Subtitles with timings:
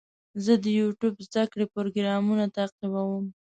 [0.43, 3.25] زه د یوټیوب زده کړې پروګرامونه تعقیبوم.